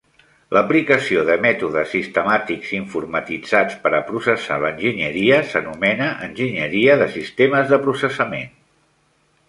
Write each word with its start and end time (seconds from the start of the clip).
L'aplicació 0.55 1.25
de 1.27 1.35
mètodes 1.45 1.91
sistemàtics 1.95 2.71
informatitzats 2.77 3.77
per 3.85 3.93
a 3.97 4.01
processar 4.09 4.59
l'enginyeria 4.65 5.39
s'anomena 5.53 6.11
"enginyeria 6.31 7.01
de 7.05 7.13
sistemes 7.19 7.75
de 7.75 7.85
processament". 7.89 8.55